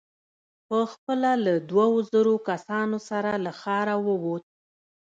[0.67, 4.43] په خپله له دوو زرو کسانو سره له ښاره ووت.